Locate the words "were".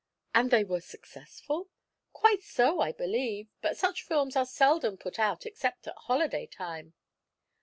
0.51-0.77